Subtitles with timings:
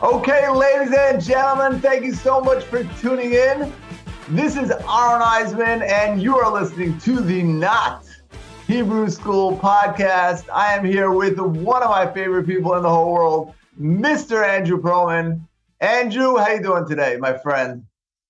[0.00, 3.72] Okay, ladies and gentlemen, thank you so much for tuning in.
[4.28, 8.06] This is Aaron Eisman, and you are listening to the Not
[8.68, 10.48] Hebrew School podcast.
[10.54, 14.46] I am here with one of my favorite people in the whole world, Mr.
[14.46, 15.40] Andrew Perlman.
[15.80, 17.84] Andrew, how you doing today, my friend?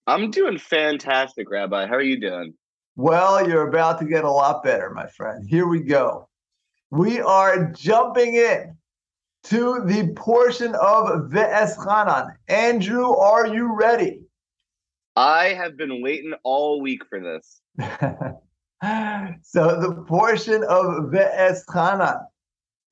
[0.06, 1.86] I'm doing fantastic, Rabbi.
[1.86, 2.54] How are you doing?
[2.96, 5.46] Well, you're about to get a lot better, my friend.
[5.46, 6.30] Here we go.
[6.90, 8.74] We are jumping in
[9.48, 12.34] to the portion of Ve'eschanan.
[12.48, 14.20] Andrew, are you ready?
[15.16, 17.60] I have been waiting all week for this.
[19.42, 22.20] so the portion of Ve'eschanan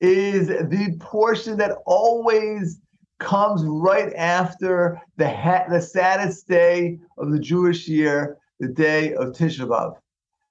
[0.01, 2.79] is the portion that always
[3.19, 9.33] comes right after the ha- the saddest day of the Jewish year, the day of
[9.33, 9.93] Tisha B'av.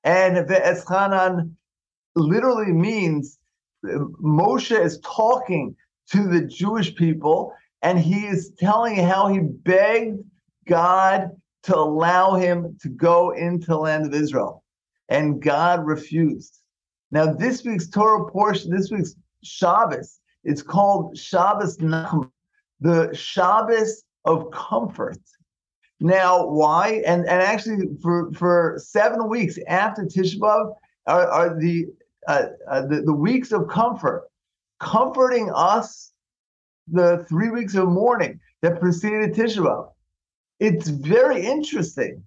[0.05, 1.51] And Ve'eschanan
[2.15, 3.39] literally means
[3.85, 5.75] uh, Moshe is talking
[6.13, 7.53] to the Jewish people,
[7.83, 10.19] and he is telling how he begged
[10.67, 11.31] God
[11.65, 14.63] to allow him to go into the land of Israel.
[15.09, 16.61] And God refused.
[17.11, 22.31] Now, this week's Torah portion, this week's Shabbos, it's called Shabbos Nachamu,
[22.81, 25.19] the Shabbos of comfort.
[26.01, 27.03] Now, why?
[27.07, 30.75] And and actually, for for seven weeks after Tisha B'av
[31.07, 31.87] are, are the,
[32.29, 34.25] uh, uh, the the weeks of comfort
[34.81, 36.13] comforting us
[36.89, 39.89] the three weeks of mourning that preceded Tisha B'Av.
[40.61, 42.23] It's very interesting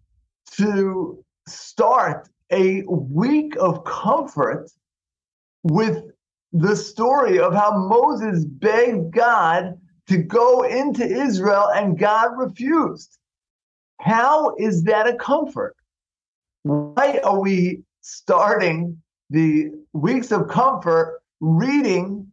[0.51, 4.69] to start a week of comfort
[5.63, 6.03] with
[6.51, 13.17] the story of how Moses begged God to go into Israel and God refused.
[14.01, 15.75] How is that a comfort?
[16.63, 22.28] Why are we starting the weeks of comfort reading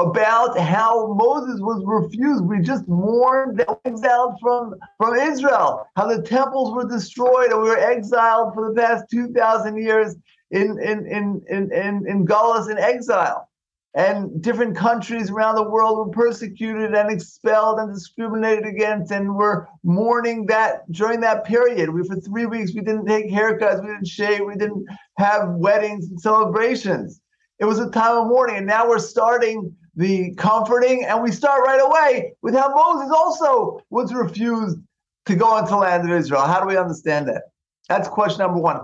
[0.00, 2.44] about how Moses was refused.
[2.44, 7.68] We just mourned that exiled from, from Israel, how the temples were destroyed and we
[7.68, 10.16] were exiled for the past 2,000 years
[10.50, 13.48] in, in, in, in, in, in Gullus in exile.
[13.94, 19.68] And different countries around the world were persecuted and expelled and discriminated against, and were
[19.82, 21.90] mourning that during that period.
[21.90, 24.86] We for three weeks we didn't take haircuts, we didn't shave, we didn't
[25.18, 27.20] have weddings and celebrations.
[27.58, 31.04] It was a time of mourning, and now we're starting the comforting.
[31.04, 34.78] And we start right away with how Moses also was refused
[35.26, 36.42] to go into the land of Israel.
[36.42, 37.44] How do we understand that?
[37.88, 38.80] That's question number one.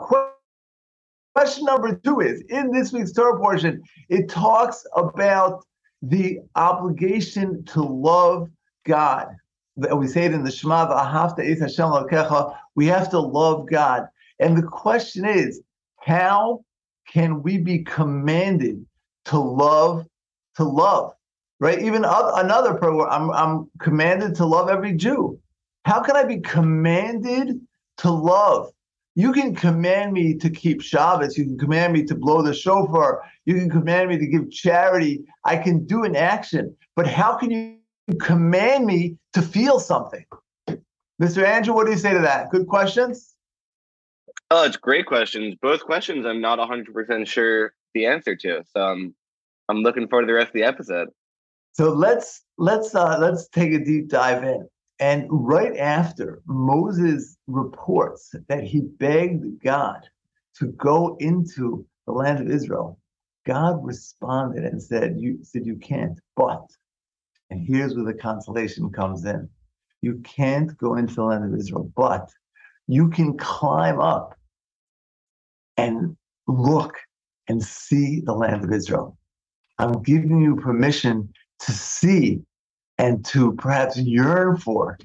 [1.34, 5.64] Question number two is in this week's Torah portion, it talks about
[6.02, 8.48] the obligation to love
[8.84, 9.28] God.
[9.76, 10.86] We say it in the Shema,
[12.74, 14.08] we have to love God.
[14.38, 15.60] And the question is,
[16.00, 16.64] how
[17.08, 18.84] can we be commanded
[19.26, 20.06] to love
[20.56, 21.12] to love,
[21.60, 21.80] right?
[21.80, 25.38] Even another prayer, I'm, I'm commanded to love every Jew.
[25.84, 27.60] How can I be commanded
[27.98, 28.70] to love?
[29.14, 31.38] You can command me to keep Shabbos.
[31.38, 33.22] You can command me to blow the shofar.
[33.46, 35.24] You can command me to give charity.
[35.44, 36.76] I can do an action.
[36.96, 37.78] But how can you
[38.20, 40.26] command me to feel something?
[41.22, 41.42] Mr.
[41.44, 42.50] Andrew, what do you say to that?
[42.50, 43.34] Good questions?
[44.50, 45.56] Oh, it's great questions.
[45.62, 48.62] Both questions I'm not 100% sure the answer to.
[48.74, 49.14] So um,
[49.68, 51.08] I'm looking forward to the rest of the episode.
[51.72, 54.66] So let's let's uh, let's take a deep dive in.
[54.98, 60.08] And right after Moses reports that he begged God
[60.58, 62.98] to go into the land of Israel,
[63.44, 66.66] God responded and said, "You said you can't, but."
[67.50, 69.48] And here's where the consolation comes in.
[70.02, 72.28] You can't go into the land of Israel, but
[72.88, 74.34] you can climb up
[75.76, 76.16] and
[76.48, 76.96] look
[77.48, 79.16] and see the land of Israel.
[79.78, 82.40] I'm giving you permission to see
[82.98, 84.98] and to perhaps yearn for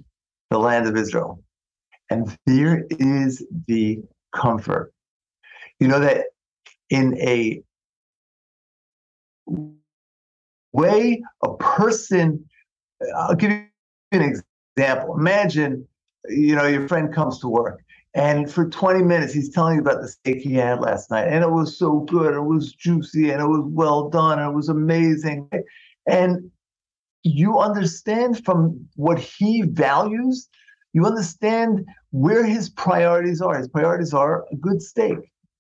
[0.50, 1.44] the land of Israel.
[2.10, 4.00] And there is the
[4.34, 4.94] comfort.
[5.80, 6.28] You know that
[6.90, 7.62] in a
[10.74, 12.46] way, a person,
[13.18, 13.66] I'll give you
[14.12, 14.42] an
[14.78, 15.18] example.
[15.18, 15.88] Imagine,
[16.30, 17.82] you know, your friend comes to work
[18.14, 21.28] and for 20 minutes, he's telling you about the steak he had last night.
[21.28, 22.34] And it was so good.
[22.34, 24.40] It was juicy and it was well done.
[24.40, 25.50] And it was amazing.
[26.06, 26.52] And
[27.24, 30.50] you understand from what he values,
[30.92, 33.58] you understand where his priorities are.
[33.58, 35.18] His priorities are a good steak.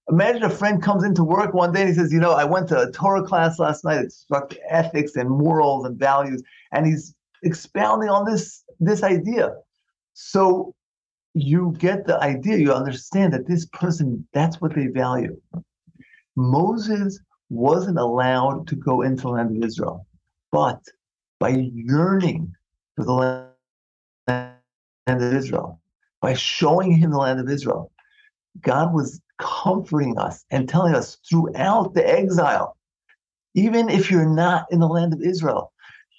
[0.10, 2.68] Imagine a friend comes into work one day and he says, You know, I went
[2.70, 4.00] to a Torah class last night.
[4.00, 6.44] It instructed ethics and morals and values.
[6.74, 9.54] And he's expounding on this, this idea.
[10.14, 10.76] So
[11.34, 15.40] you get the idea, you understand that this person, that's what they value.
[16.36, 17.20] Moses
[17.50, 20.06] wasn't allowed to go into the land of Israel,
[20.52, 20.82] but
[21.40, 22.54] by yearning
[22.96, 23.14] for the
[24.28, 24.58] land
[25.08, 25.80] of Israel.
[26.22, 27.92] By showing him the land of Israel,
[28.62, 32.78] God was comforting us and telling us throughout the exile,
[33.56, 35.71] even if you're not in the land of Israel,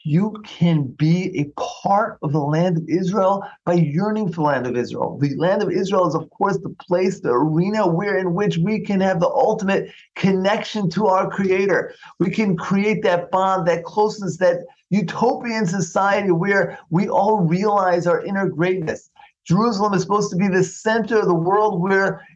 [0.04, 4.66] you can be a part of the land of Israel by yearning for the land
[4.66, 5.18] of Israel.
[5.20, 8.80] The land of Israel is, of course, the place, the arena where in which we
[8.80, 11.94] can have the ultimate connection to our Creator.
[12.18, 18.24] We can create that bond, that closeness, that utopian society where we all realize our
[18.24, 19.10] inner greatness.
[19.46, 22.26] Jerusalem is supposed to be the center of the world where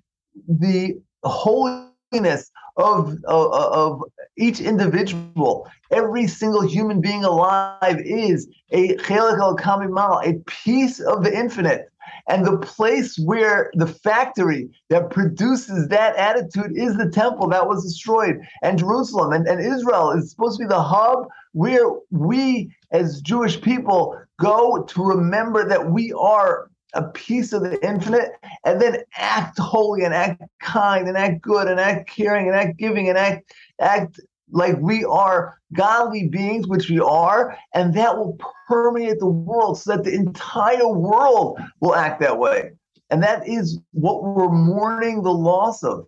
[0.49, 4.03] the holiness of, of, of
[4.37, 11.25] each individual, every single human being alive is a chelek Eloka mima'al, a piece of
[11.25, 11.89] the infinite.
[12.29, 17.85] And the place where the factory that produces that attitude is the temple that was
[17.85, 18.41] destroyed.
[18.63, 23.61] And Jerusalem and, and Israel is supposed to be the hub where we as Jewish
[23.61, 28.33] people go to remember that we are a piece of the infinite
[28.65, 32.79] and then act holy and act kind and act good and act caring and act
[32.79, 34.21] giving and act act
[34.51, 38.39] like we are godly beings, which we are, and that will
[38.69, 42.71] permeate the world so that the entire world will act that way.
[43.11, 46.07] And that is what we're mourning the loss of.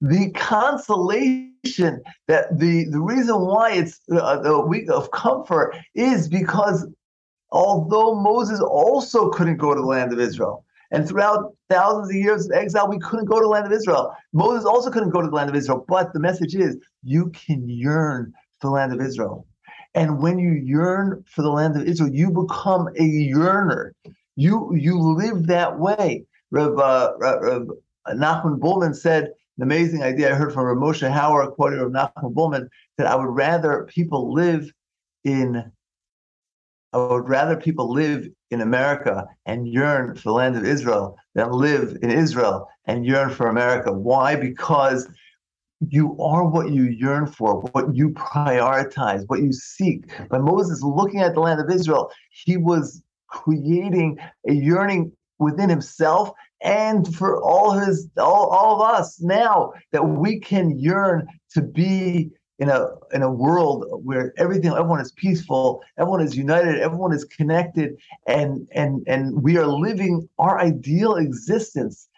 [0.00, 6.86] The consolation that the, the reason why it's uh, the week of comfort is because
[7.52, 12.46] although Moses also couldn't go to the land of Israel, and throughout thousands of years
[12.46, 14.14] of exile, we couldn't go to the land of Israel.
[14.34, 15.84] Moses also couldn't go to the land of Israel.
[15.88, 19.46] But the message is you can yearn for the land of Israel.
[19.94, 23.92] And when you yearn for the land of Israel, you become a yearner.
[24.36, 26.24] You you live that way.
[26.50, 27.68] Rav, uh, Rav
[28.08, 29.24] Nachman Bulman said
[29.56, 32.68] an amazing idea I heard from Moshe Hauer, quoting Rav Nachman Bulman,
[32.98, 34.70] that I would rather people live
[35.24, 35.70] in
[36.92, 41.50] I would rather people live in America and yearn for the land of Israel than
[41.50, 43.92] live in Israel and yearn for America.
[43.92, 44.36] Why?
[44.36, 45.08] Because
[45.88, 50.04] you are what you yearn for, what you prioritize, what you seek.
[50.28, 54.18] By Moses looking at the land of Israel, he was creating
[54.48, 56.30] a yearning within himself
[56.62, 62.30] and for all his all, all of us now that we can yearn to be
[62.62, 62.80] in a
[63.12, 67.88] in a world where everything everyone is peaceful everyone is united everyone is connected
[68.26, 72.08] and and and we are living our ideal existence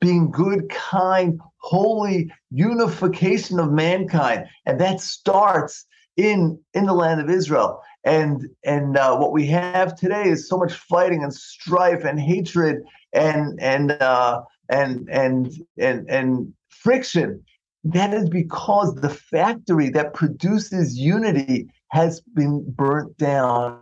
[0.00, 4.46] being good kind holy unification of mankind.
[4.66, 7.82] And that starts in in the land of israel.
[8.04, 12.82] And and uh, what we have today is so much fighting and strife and hatred
[13.12, 17.44] and and uh, and and and and friction
[17.92, 23.80] that is because the factory that produces unity has been burnt down.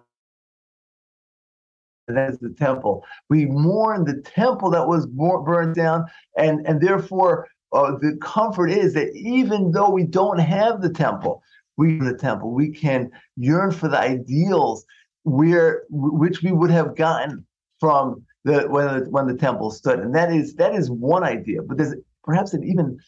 [2.08, 3.04] That is the temple.
[3.28, 6.06] We mourn the temple that was burned down,
[6.36, 11.42] and, and therefore uh, the comfort is that even though we don't have the temple,
[11.76, 14.86] we have the temple, we can yearn for the ideals
[15.24, 17.44] where which we would have gotten
[17.80, 21.60] from the when the, when the temple stood, and that is that is one idea.
[21.62, 22.98] But there's perhaps an even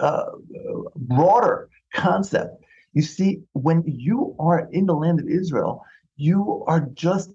[0.00, 0.24] uh,
[0.96, 2.64] broader concept.
[2.94, 5.84] You see, when you are in the land of Israel,
[6.16, 7.30] you are just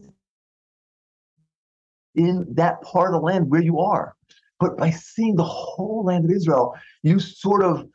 [2.15, 4.15] in that part of the land where you are.
[4.59, 7.87] But by seeing the whole land of Israel, you sort of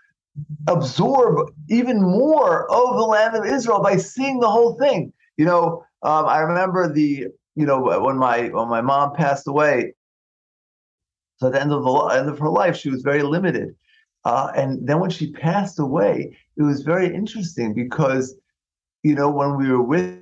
[0.69, 5.13] absorb even more of the land of Israel by seeing the whole thing.
[5.39, 9.95] You know, um, I remember the, you know, when my when my mom passed away.
[11.39, 13.75] So at the end of the end of her life, she was very limited,
[14.25, 18.35] uh, and then when she passed away, it was very interesting because,
[19.03, 20.21] you know, when we were with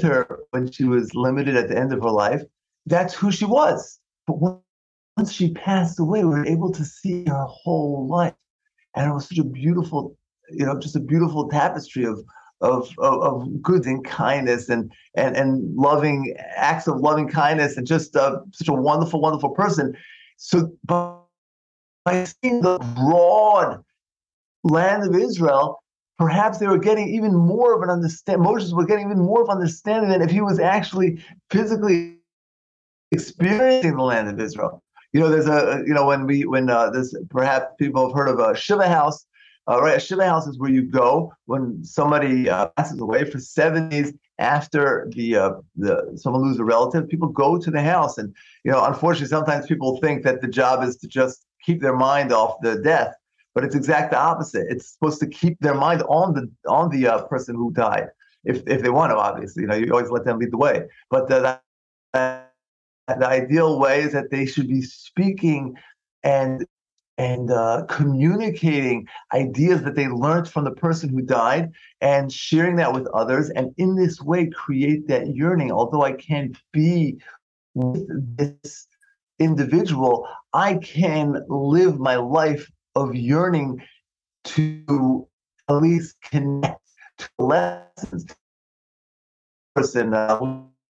[0.00, 2.42] her when she was limited at the end of her life,
[2.86, 4.00] that's who she was.
[4.26, 4.38] But
[5.16, 8.34] once she passed away, we were able to see her whole life.
[8.96, 10.16] And it was such a beautiful,
[10.50, 12.24] you know, just a beautiful tapestry of
[12.62, 17.88] of, of, of good and kindness and, and and loving acts of loving kindness and
[17.88, 19.96] just uh, such a wonderful, wonderful person.
[20.36, 21.21] So, but
[22.04, 23.82] by seeing the broad
[24.64, 25.82] land of Israel,
[26.18, 28.44] perhaps they were getting even more of an understanding.
[28.44, 32.18] Moses was getting even more of understanding than if he was actually physically
[33.10, 34.82] experiencing the land of Israel.
[35.12, 38.28] You know, there's a you know when we when uh, this perhaps people have heard
[38.28, 39.26] of a shiva house.
[39.70, 43.38] Uh, right, a shiva house is where you go when somebody uh, passes away for
[43.38, 47.08] seven days after the uh, the someone loses a relative.
[47.08, 50.82] People go to the house, and you know, unfortunately, sometimes people think that the job
[50.82, 53.14] is to just keep their mind off the death,
[53.54, 54.66] but it's exact the opposite.
[54.68, 58.08] It's supposed to keep their mind on the on the uh, person who died,
[58.44, 59.16] if if they want to.
[59.16, 60.88] Obviously, you know, you always let them lead the way.
[61.10, 61.60] But the
[63.08, 65.74] the ideal way is that they should be speaking
[66.22, 66.66] and
[67.18, 72.92] and uh, communicating ideas that they learned from the person who died and sharing that
[72.92, 77.18] with others and in this way create that yearning although i can't be
[77.74, 78.86] with this
[79.42, 83.80] individual i can live my life of yearning
[84.44, 85.26] to
[85.68, 86.80] at least connect
[87.18, 88.26] to lessons
[89.74, 90.38] person uh,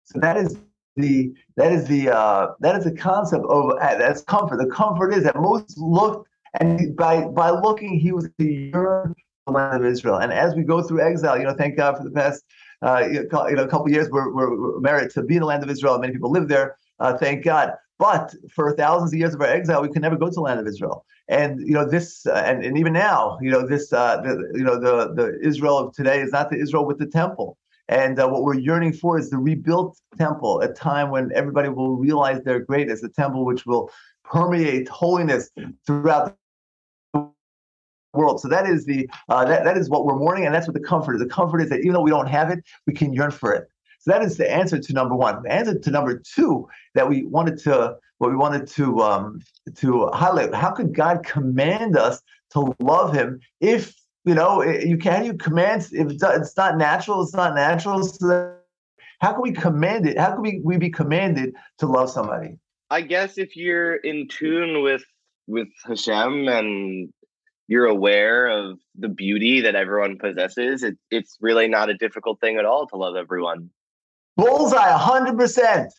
[0.04, 0.56] so that is
[0.96, 4.58] the that is the uh, that is the concept of uh, that's comfort.
[4.58, 6.28] The comfort is that Moses looked
[6.60, 9.14] and by by looking he was the yearn
[9.46, 10.16] the land of Israel.
[10.16, 12.44] And as we go through exile, you know, thank God for the past
[12.82, 15.70] uh, you know a couple years we're, we're married to be in the land of
[15.70, 15.98] Israel.
[15.98, 16.76] Many people live there.
[17.00, 17.72] Uh, thank God.
[17.98, 20.60] But for thousands of years of our exile, we could never go to the land
[20.60, 21.04] of Israel.
[21.28, 24.64] And you know this, uh, and, and even now, you know this, uh, the, you
[24.64, 27.56] know the the Israel of today is not the Israel with the temple.
[27.88, 31.96] And uh, what we're yearning for is the rebuilt temple, a time when everybody will
[31.96, 33.90] realize their greatness, a temple which will
[34.24, 35.50] permeate holiness
[35.86, 36.34] throughout
[37.12, 37.30] the
[38.14, 38.40] world.
[38.40, 40.80] So that is the uh, that, that is what we're mourning, and that's what the
[40.80, 41.20] comfort is.
[41.20, 43.68] The comfort is that even though we don't have it, we can yearn for it.
[44.04, 45.42] So that is the answer to number one.
[45.42, 49.40] The answer to number two that we wanted to what we wanted to um,
[49.76, 52.20] to highlight: how could God command us
[52.50, 53.94] to love Him if
[54.24, 58.02] you know, you can you command if it's not natural, it's not natural.
[58.02, 58.56] So
[59.20, 60.18] how can we command it?
[60.18, 62.58] How can we, we be commanded to love somebody?
[62.90, 65.04] I guess if you're in tune with
[65.46, 67.12] with Hashem and
[67.68, 72.56] you're aware of the beauty that everyone possesses, it, it's really not a difficult thing
[72.56, 73.70] at all to love everyone.
[74.36, 75.92] Bullseye, hundred percent.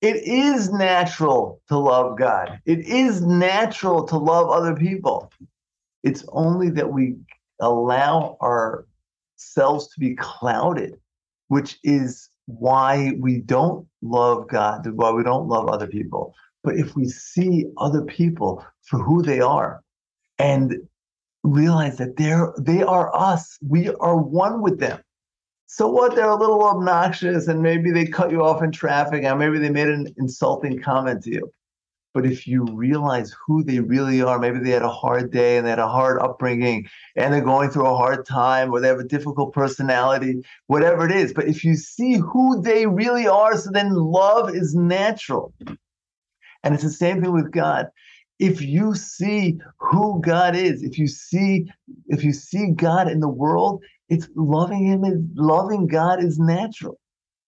[0.00, 2.60] It is natural to love God.
[2.66, 5.30] It is natural to love other people.
[6.02, 7.16] It's only that we
[7.60, 11.00] allow ourselves to be clouded,
[11.48, 16.34] which is why we don't love God, why we don't love other people.
[16.62, 19.82] But if we see other people for who they are
[20.38, 20.76] and
[21.42, 25.00] realize that they're they are us, we are one with them.
[25.76, 26.14] So what?
[26.14, 29.70] They're a little obnoxious and maybe they cut you off in traffic and maybe they
[29.70, 31.50] made an insulting comment to you.
[32.12, 35.66] But if you realize who they really are, maybe they had a hard day and
[35.66, 39.00] they had a hard upbringing and they're going through a hard time or they have
[39.00, 41.32] a difficult personality, whatever it is.
[41.32, 45.52] But if you see who they really are, so then love is natural.
[46.62, 47.88] And it's the same thing with God.
[48.38, 51.66] If you see who God is, if you see
[52.06, 56.98] if you see God in the world, it's loving him is loving God is natural.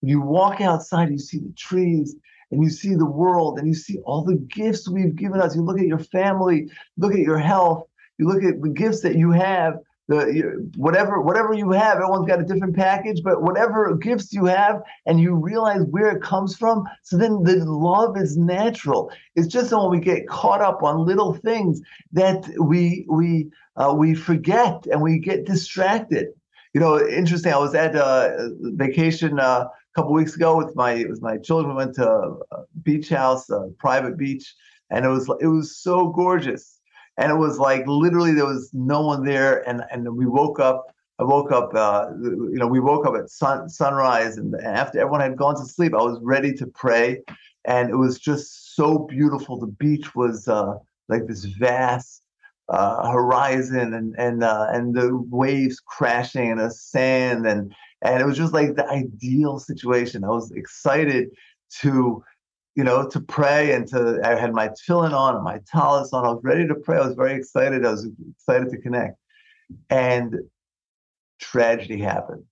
[0.03, 2.17] You walk outside, you see the trees,
[2.51, 5.57] and you see the world and you see all the gifts we've given us.
[5.57, 7.85] You look at your family, look at your health,
[8.19, 9.79] you look at the gifts that you have.
[10.09, 14.81] The whatever whatever you have, everyone's got a different package, but whatever gifts you have,
[15.05, 19.11] and you realize where it comes from, so then the love is natural.
[19.35, 21.81] It's just when we get caught up on little things
[22.13, 26.29] that we we uh, we forget and we get distracted.
[26.77, 27.55] You know, interesting.
[27.55, 31.75] I was at a vacation a couple weeks ago with my with my children.
[31.75, 34.55] We went to a beach house, a private beach,
[34.91, 36.79] and it was it was so gorgeous.
[37.17, 39.67] And it was like literally there was no one there.
[39.67, 40.85] And and we woke up.
[41.19, 41.71] I woke up.
[41.75, 45.65] Uh, you know, we woke up at sun sunrise, and after everyone had gone to
[45.65, 47.23] sleep, I was ready to pray,
[47.65, 49.59] and it was just so beautiful.
[49.59, 50.75] The beach was uh,
[51.09, 52.21] like this vast
[52.69, 58.27] uh, horizon and and uh, and the waves crashing and the sand and and it
[58.27, 60.25] was just like the ideal situation.
[60.25, 61.31] I was excited
[61.81, 62.23] to,
[62.75, 64.21] you know, to pray and to.
[64.23, 66.25] I had my tefillin on, my talis on.
[66.25, 66.99] I was ready to pray.
[66.99, 67.87] I was very excited.
[67.87, 69.17] I was excited to connect,
[69.91, 70.37] and
[71.41, 72.45] tragedy happened.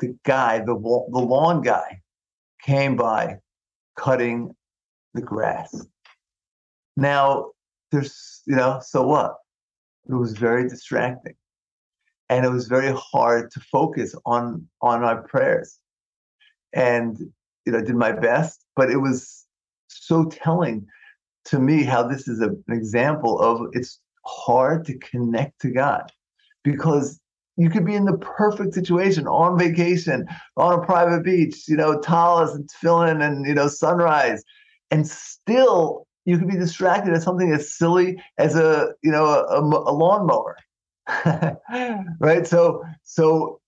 [0.00, 2.00] The guy, the the lawn guy,
[2.62, 3.38] came by,
[3.96, 4.54] cutting
[5.14, 5.86] the grass.
[6.96, 7.52] Now,
[7.92, 9.36] there's, you know, so what?
[10.08, 11.34] It was very distracting.
[12.28, 15.78] And it was very hard to focus on on our prayers.
[16.72, 17.18] And
[17.64, 19.46] you know did my best but it was
[19.88, 20.86] so telling
[21.44, 26.10] to me how this is a, an example of it's hard to connect to god.
[26.64, 27.20] Because
[27.56, 32.00] you could be in the perfect situation on vacation on a private beach you know
[32.00, 34.42] talis and tefillin and you know sunrise
[34.90, 39.60] and still you can be distracted at something as silly as a you know a,
[39.60, 40.56] a lawnmower
[42.20, 42.46] right?
[42.46, 43.60] So, so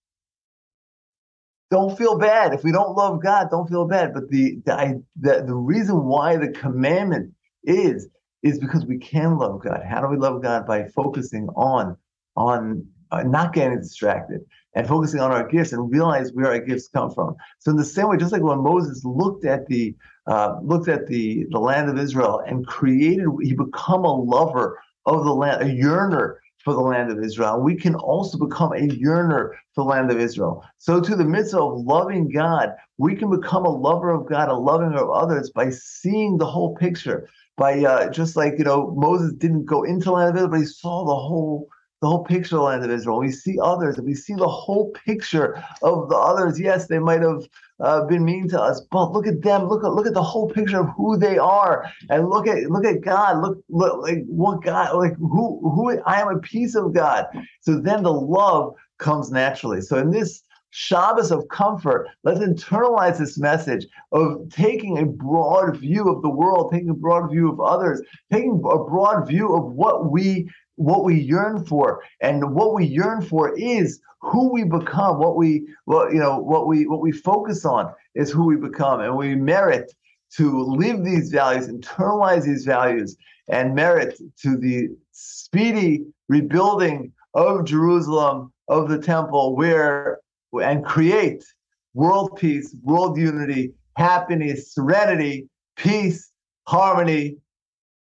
[1.70, 3.49] don't feel bad if we don't love God.
[3.50, 4.12] Don't feel bad.
[4.14, 7.32] But the the the, the reason why the commandment
[7.64, 8.08] is
[8.42, 9.82] is because we can love God.
[9.88, 11.96] How do we love God by focusing on
[12.37, 14.40] on uh, not getting distracted
[14.75, 17.34] and focusing on our gifts and realize where our gifts come from.
[17.61, 19.94] So in the same way, just like when Moses looked at the
[20.26, 25.24] uh, looked at the the land of Israel and created, he become a lover of
[25.24, 27.60] the land, a yearner for the land of Israel.
[27.60, 30.64] We can also become a yearner for the land of Israel.
[30.78, 34.54] So, to the midst of loving God, we can become a lover of God, a
[34.54, 37.28] lover of others by seeing the whole picture.
[37.56, 40.60] By uh, just like you know, Moses didn't go into the land of Israel, but
[40.60, 41.68] he saw the whole
[42.00, 43.20] the whole picture of the land of Israel.
[43.20, 46.58] We see others, and we see the whole picture of the others.
[46.58, 47.44] Yes, they might have
[47.80, 49.68] uh, been mean to us, but look at them.
[49.68, 52.84] Look at look at the whole picture of who they are, and look at look
[52.84, 53.42] at God.
[53.42, 57.26] Look look like what God like who who I am a piece of God.
[57.60, 59.80] So then the love comes naturally.
[59.80, 60.42] So in this
[60.76, 66.72] Shabbos of comfort, let's internalize this message of taking a broad view of the world,
[66.72, 68.02] taking a broad view of others,
[68.32, 72.02] taking a broad view of what we what we yearn for.
[72.20, 76.66] And what we yearn for is who we become what we what you know what
[76.66, 79.00] we what we focus on is who we become.
[79.00, 79.92] And we merit
[80.36, 83.16] to live these values internalize these values
[83.48, 90.18] and merit to the speedy rebuilding of Jerusalem of the temple where
[90.54, 91.44] and create
[91.92, 96.32] world peace world unity happiness serenity peace
[96.66, 97.36] harmony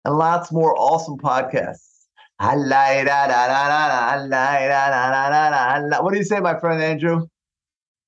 [0.04, 1.95] and lots more awesome podcasts
[6.02, 7.26] what do you say, my friend Andrew?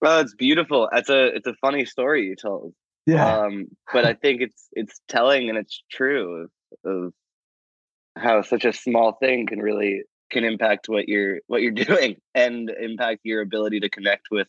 [0.01, 0.89] Well, it's beautiful.
[0.93, 2.75] It's a it's a funny story you told.
[3.07, 3.39] Yeah.
[3.39, 6.49] Um, but I think it's it's telling and it's true
[6.85, 7.13] of, of
[8.17, 12.71] how such a small thing can really can impact what you're what you're doing and
[12.71, 14.49] impact your ability to connect with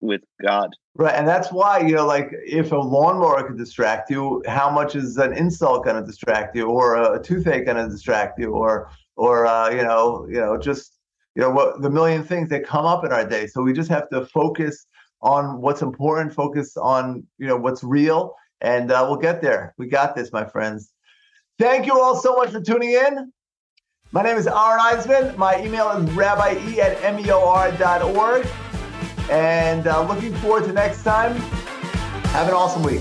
[0.00, 0.70] with God.
[0.96, 1.14] Right.
[1.14, 5.16] And that's why, you know, like if a lawnmower could distract you, how much is
[5.16, 9.46] an insult going to distract you or a toothache going to distract you or or
[9.46, 10.98] uh, you know, you know, just
[11.34, 13.46] you know what the million things that come up in our day.
[13.46, 14.86] So we just have to focus
[15.22, 19.74] on what's important, focus on you know what's real, and uh, we'll get there.
[19.78, 20.92] We got this, my friends.
[21.58, 23.32] Thank you all so much for tuning in.
[24.14, 25.36] My name is Aaron Eisman.
[25.36, 28.46] My email is rabbi.e at meor.org.
[29.30, 31.34] And uh, looking forward to next time.
[32.34, 33.00] Have an awesome week.